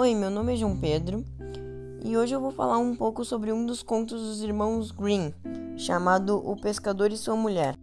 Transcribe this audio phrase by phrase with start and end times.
[0.00, 1.22] Oi, meu nome é João Pedro
[2.02, 5.34] e hoje eu vou falar um pouco sobre um dos contos dos irmãos Green,
[5.76, 7.74] chamado O Pescador e Sua Mulher.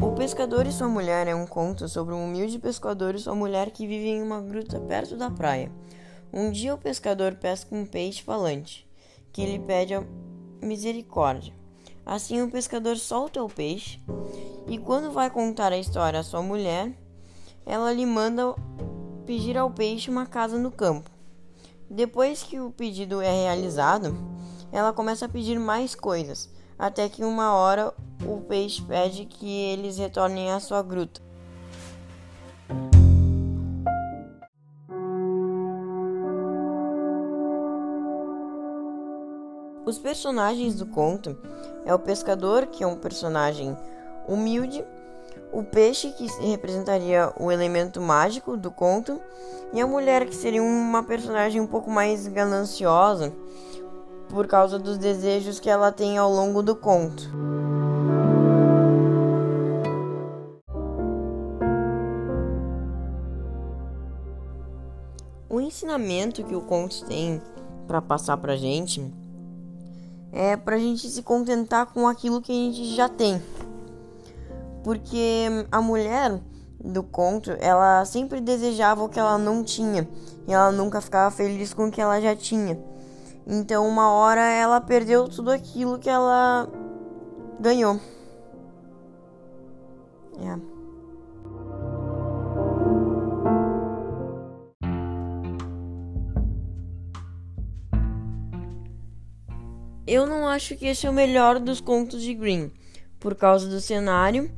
[0.00, 3.70] O Pescador e Sua Mulher é um conto sobre um humilde pescador e sua mulher
[3.70, 5.70] que vivem em uma gruta perto da praia.
[6.32, 8.88] Um dia o pescador pesca um peixe falante,
[9.30, 9.92] que lhe pede
[10.62, 11.65] misericórdia.
[12.06, 14.00] Assim o pescador solta o peixe
[14.68, 16.96] e quando vai contar a história à sua mulher,
[17.66, 18.54] ela lhe manda
[19.26, 21.10] pedir ao peixe uma casa no campo.
[21.90, 24.16] Depois que o pedido é realizado,
[24.70, 27.92] ela começa a pedir mais coisas, até que uma hora
[28.24, 31.25] o peixe pede que eles retornem à sua gruta.
[39.86, 41.38] Os personagens do conto
[41.84, 43.76] é o pescador, que é um personagem
[44.26, 44.84] humilde,
[45.52, 49.20] o peixe, que representaria o elemento mágico do conto,
[49.72, 53.32] e a mulher, que seria uma personagem um pouco mais gananciosa
[54.28, 57.30] por causa dos desejos que ela tem ao longo do conto.
[65.48, 67.40] O ensinamento que o conto tem
[67.86, 69.14] para passar pra gente
[70.36, 73.40] é pra gente se contentar com aquilo que a gente já tem.
[74.84, 76.38] Porque a mulher
[76.78, 80.06] do conto, ela sempre desejava o que ela não tinha
[80.46, 82.78] e ela nunca ficava feliz com o que ela já tinha.
[83.46, 86.68] Então, uma hora ela perdeu tudo aquilo que ela
[87.58, 87.98] ganhou.
[90.38, 90.60] Yeah.
[100.06, 102.70] Eu não acho que esse é o melhor dos contos de Green,
[103.18, 104.48] por causa do cenário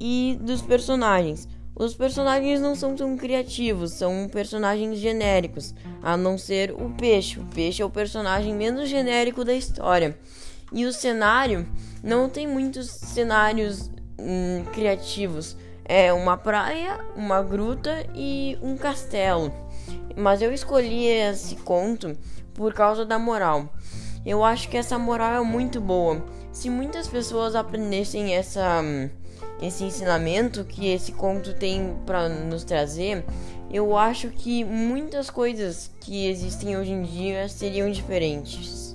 [0.00, 1.48] e dos personagens.
[1.76, 5.72] Os personagens não são tão criativos, são personagens genéricos,
[6.02, 7.38] a não ser o peixe.
[7.38, 10.18] O peixe é o personagem menos genérico da história.
[10.72, 11.66] E o cenário
[12.02, 15.56] não tem muitos cenários hum, criativos.
[15.84, 19.52] É uma praia, uma gruta e um castelo.
[20.16, 22.16] Mas eu escolhi esse conto
[22.54, 23.72] por causa da moral.
[24.24, 26.22] Eu acho que essa moral é muito boa.
[26.52, 28.82] Se muitas pessoas aprendessem essa,
[29.62, 33.24] esse ensinamento que esse conto tem para nos trazer,
[33.70, 38.89] eu acho que muitas coisas que existem hoje em dia seriam diferentes.